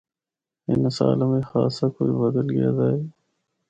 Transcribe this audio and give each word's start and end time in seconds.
اِناں 0.69 0.93
سالاں 0.97 1.29
بچ 1.31 1.43
خاصا 1.51 1.85
کجھ 1.95 2.13
بدل 2.21 2.47
گیا 2.55 2.69
دا 2.77 2.85
اے۔ 2.93 2.99